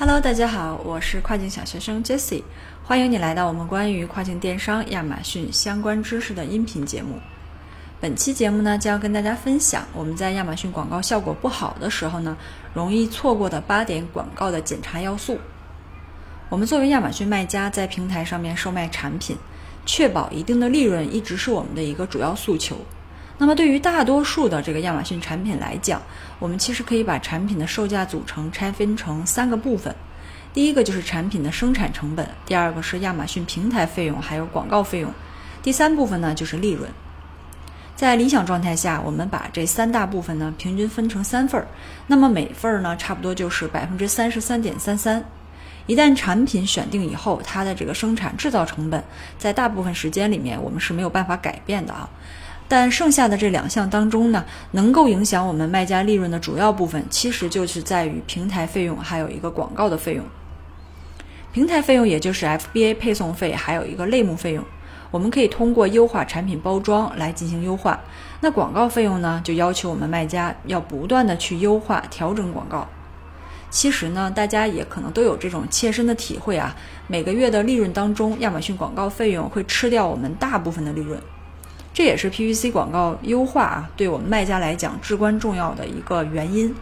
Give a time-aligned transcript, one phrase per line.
[0.00, 2.44] Hello，大家好，我是跨境小学生 Jessie，
[2.84, 7.18] 欢迎你来到我们关于跨境电商、亚马逊相关知识的音频节目。
[8.00, 12.36] 本期节目呢，将要跟大家分享我们在亚马逊广告效果不好的时候呢，
[12.72, 15.36] 容易错过的八点广告的检查要素。
[16.48, 19.36] 我们作为亚马逊卖家，在平台上面售卖产品，
[19.84, 22.76] 确保一定的利润，一直是我们的一个主要诉求。
[23.40, 26.02] 那么，对于大多数的这个亚马逊产品来讲，
[26.40, 29.94] 我们其实可以把产品的售价组成拆分成三个部分。
[30.52, 35.12] 第一个就是产品的生产成本，第二个是亚马逊平台费用，还有广告费用，
[35.62, 36.90] 第三部分呢就是利润。
[37.94, 41.66] 在理想状态下，我们把这三大部分呢平均分成三份儿，
[42.08, 45.24] 那么每份儿呢差不多就是百分之三十三点三三。
[45.86, 49.02] 一旦产品选定以后，它的这个生产制造成本，
[49.38, 52.08] 在大部分时间里面我们是没有办法改变的啊。
[52.68, 60.24] 但剩下的这两项当中呢，能够影响我们卖家利润的主要部分，其实就是在于平台费用，还有一个广告的费用。
[61.50, 64.62] 平台费用也就是 FBA 配送费，还有一个类目费用，
[65.10, 67.98] 我们可以通过优化产品包装来进行优化。
[68.40, 72.86] 那广告费用呢，就要求我们卖家要不断的去优化、调整广告。
[73.70, 81.18] 其实呢，大家也可能都有这种切身的体会啊，每个月的利润当中，亚马逊广告费用会吃掉我们大部分的利润。
[81.94, 86.74] 这也是 PPC 广告优化啊，对我们卖家来讲至关重要的一个原因。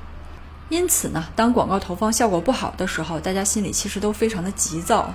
[0.69, 5.15] 因此呢，当广告投放效果不好的时候，大家心里其实都非常的急躁，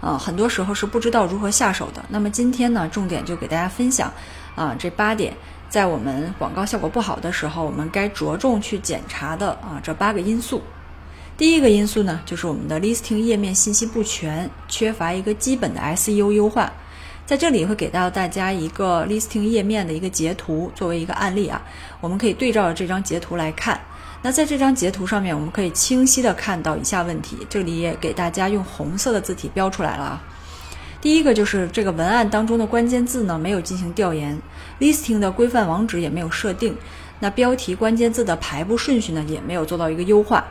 [0.00, 2.04] 啊，很多时候是不知道如何下手的。
[2.10, 4.12] 那么今天呢，重点就给大家分享
[4.54, 5.34] 啊这八点，
[5.68, 10.62] 在我们广告效果不好的时候，我们该着重去检查的啊这八个因素。
[11.38, 16.70] 第一个因素呢，就是我们的 listing 页面信息不全，缺乏一个基本的 SEO 优化。
[17.30, 21.62] 在这里会给到大家一个 listing 页面的一个截图，作为一个案例啊，
[22.00, 23.80] 我们可以对照着这张截图来看。
[24.20, 30.22] 那在这张截图上面，我们可以清晰的看到以下问题，这里也给大家用红色的字体标出来了啊。
[31.00, 34.36] 第一个就是这个文案当中的关键字呢没有进行调研
[34.80, 36.76] ，listing 的规范网址也没有设定，
[37.20, 40.44] 那标题关键字的排布顺序呢也没有做到一个优化。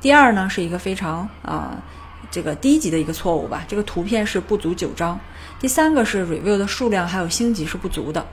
[0.00, 1.80] 第二呢是一个非常啊。
[2.28, 5.18] 这个低级的一个错误吧，这个图片是不足九张。
[5.58, 8.26] 第三个是 review 的数量还有星级是不足的。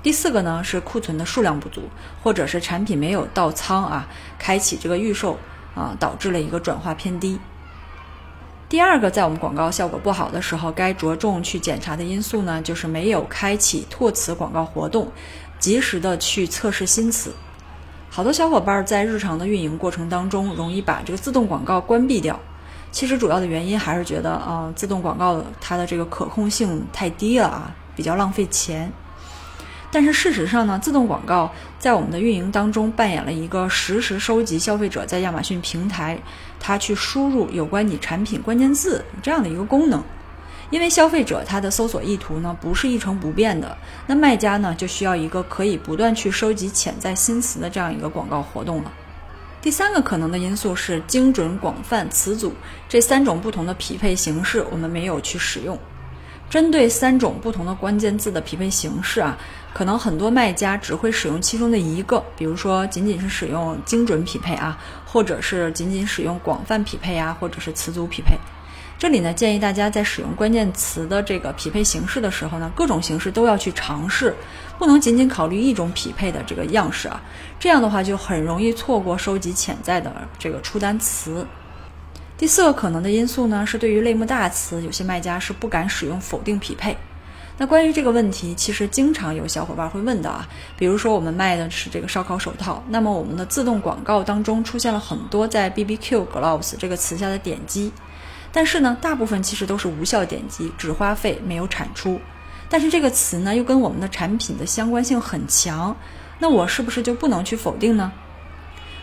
[0.00, 1.82] 第四个呢是库存的数量不足，
[2.22, 4.06] 或者是产品没有到仓啊，
[4.38, 5.36] 开启这个预售
[5.74, 7.38] 啊，导致了一个转化偏低。
[8.68, 15.10] 第二个在我们广告效果不好的时候，该着重去检查的因素呢，就是没有开启拓词广告活动，
[15.58, 17.32] 及时的去测试新词。
[18.08, 22.38] 好多小伙伴在日常的运营过程当中，容易把这个自动广告关闭掉。
[22.90, 28.90] 其实主要的原因还是觉得啊，自动广告它的这个可控性太低了啊，比较浪费钱。
[29.90, 36.18] 但是事实上呢，自动广告在我们的运营当中扮演了一个实时收集消费者在亚马逊平台
[36.60, 40.02] 他去输入有关你产品关键字这样的一个功能。
[40.70, 48.92] 因为消费者他的搜索意图呢不是一成不变的，那卖家呢就需要一个可以不断去收集潜在新词的这样一个广告活动了。
[49.60, 52.52] 第三个可能的因素是精准、广泛词组
[52.88, 55.78] 这三种不同的匹配形式，我们没有去使用。
[56.48, 59.36] 针对三种不同的关键字的匹配形式啊，
[59.74, 68.38] 可能很多卖家只会使用其中的一个，比如说仅仅是使用精准匹配啊，或者是仅仅使用广泛匹配啊，或者是词组匹配。
[68.98, 74.34] 这里呢，建议大家在使用关键词的这个匹配形式的时候呢，各种形式都要去尝试，
[74.76, 77.22] 不能仅仅考虑一种匹配的这个样式啊。
[77.60, 81.46] 这样的话就很容易错过收集潜在的这个出单词。
[82.36, 86.96] 第四个可能的因素呢，是对于类目大词，有些卖家是不敢使用否定匹配。
[87.56, 90.44] 那关于这个问题，其实经常有小伙伴会问的啊，
[90.76, 97.92] 比如说我们卖的是这个烧烤手套，那么我们的自动广告当中出现了很多在 BBQ gloves 这个词下的点击。
[98.58, 102.20] 但是呢，大部分其实都是无效点击，只花费没有产出。
[102.68, 105.96] 但是这个词呢，又跟我们的产品的相关性很强，
[106.40, 108.10] 那我是不是就不能去否定呢？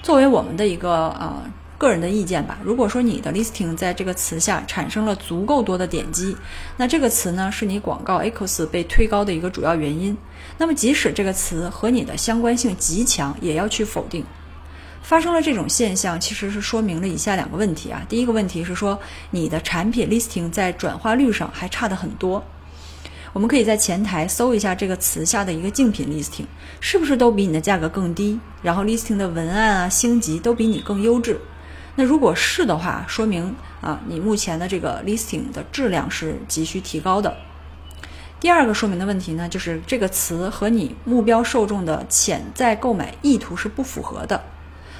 [0.03, 1.41] 作为我们的一个呃
[1.77, 6.35] 个人的意见吧，如果说你的 listing 在这个词下产生了足够多的点击，
[6.75, 10.17] 那这个词呢是你广告 ACOS 被推高的一个主要原因。
[10.57, 14.25] 那么即使这个词和你的相关性极强，也要去否定。
[15.05, 18.01] 发生了这种现象，其实是说明了以下两个问题啊。
[18.09, 18.99] 第一个问题是说，
[19.29, 22.43] 你的产品 listing 在转化率上还差的很多。
[23.31, 26.47] 我们可以在前台搜一下这个词下的一个竞品 listing，
[26.79, 28.39] 是不是都比你的价格更低？
[28.63, 31.39] 然后 listing 的文案啊、星级都比你更优质。
[31.93, 37.37] 那如果是的话，说明啊，你目前的这个 listing 的质量是急需提高的。
[38.39, 44.43] 第二个说明的问题呢，就是这个词和你目标受众的潜在购买意图是不符合的。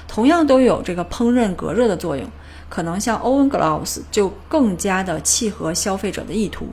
[0.08, 2.26] 同样都有这个烹饪隔热的作用。
[2.68, 6.66] 可能像 Owen Gloves 就更加的契合消费者的意图，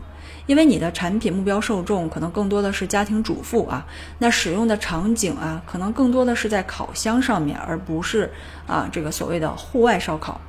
[0.47, 3.85] 因为你的产品目标受众可能更多的是家庭主妇啊，
[4.17, 8.31] 那使用的场景啊，可能更多的是在烤箱上面，而不是
[8.65, 10.41] 啊这个所谓的户外烧烤。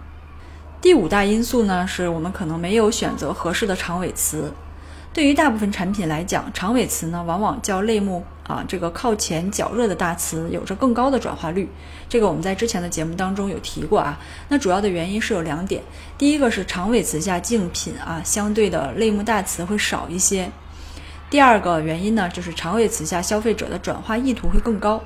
[0.81, 4.51] 第五大因素呢，是我们可能没有选择合适的长尾词。
[5.15, 11.71] 对于大部分产品来讲，长尾词呢，往往较类目啊这个靠前较热的大词有着更高的转化率。
[12.09, 14.19] 这个我们在之前的节目当中有提过啊。
[14.49, 15.81] 那主要的原因是有两点，
[16.19, 20.51] 第一个是长尾词下竞品啊相对的类目大词会少一些。
[21.31, 25.01] 第二个原因呢，就是长尾词下消费者的转化意图会更高。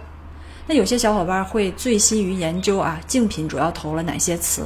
[0.67, 4.63] 那有些小伙伴会醉心于研究啊竞品主要投了哪些词，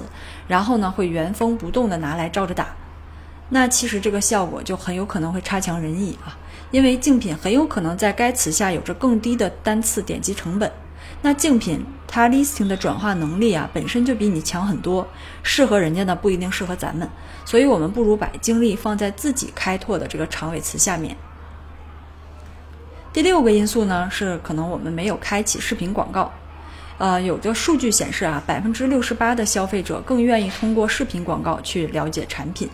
[0.47, 2.69] 然后呢会原封不动的拿来照着打。
[3.49, 6.37] 那其实这个效果就很有可能会差强人意啊，
[6.71, 10.71] 因为竞品很有可能在该词下有着更低的单次点击成本。
[11.21, 15.07] 那竞品它 listing 的转化能力啊，本身就比你强很多，
[15.43, 17.09] 适合人家的不一定适合咱们，
[17.45, 21.17] 所以我们不如把精力放在自己开拓的这个长尾词下面。
[23.13, 26.33] 第六个因素呢，是可能我们没有开启视频广告。
[26.99, 32.69] 呃，有的数据显示啊，百分之六十八的消费者更愿意通过视频广告去了解产品。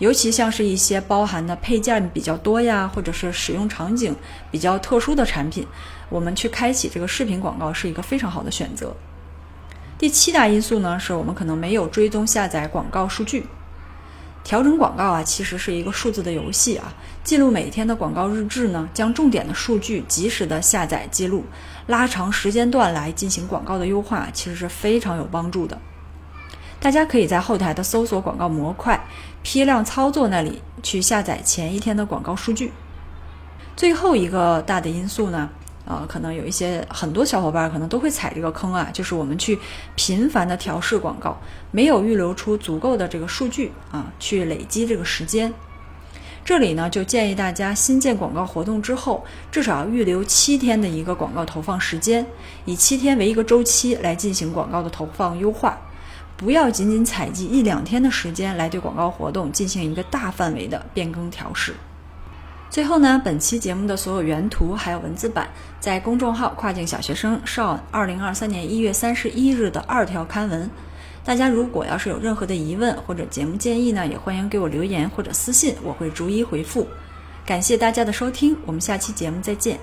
[0.00, 4.16] 尤其像是一些包含的配件比较多呀，或者是使用场景
[4.50, 5.66] 比较特殊的产品，
[6.08, 8.96] 我们去开启这个视频广告是一个非常好的选择。
[9.98, 13.46] 第七大因素呢，是我们可能没有追踪下载广告数据。
[14.42, 16.94] 调整广告啊，其实是一个数字的游戏啊。
[17.22, 21.44] 记录每天的广告日志呢，将重点的数据及时的下载记录，
[21.88, 25.78] 拉长时间段来进行广告的优化，其实是非常有帮助的。
[26.80, 29.00] 大家可以在后台的搜索广告模块。
[29.42, 32.70] 批量操作那里去下载前一天的广告数据。
[33.74, 35.48] 最后一个大的因素呢，
[35.86, 39.58] 呃，可能有一些很多小伙伴可能都会踩这个坑啊，就是我们去
[39.94, 41.40] 频繁的调试广告，
[41.70, 45.50] 没有预留出足够的这个数据啊，去累积这个时间。
[46.44, 52.26] 这里呢，就建议大家新建广告活动之后，至少要预留七天的一个广告投放时间，
[52.66, 55.78] 以七天为一个周期来进行广告的投放优化。
[56.40, 61.74] 不要仅仅采集一两天的时间来对广告活动进行一个大范围的变更调试。
[62.70, 65.46] 最后呢，本期节目的所有原图还有文字版
[65.80, 70.70] 在公众号“跨境小学生”上二零二三年一月三十一日的二条刊文。
[71.22, 76.88] 大家如果要是有任何的疑问或者节目建议呢，也欢迎给我留言或者私信，我会逐一回复。
[77.44, 79.78] 感谢大家的收听，我们下期节目再见。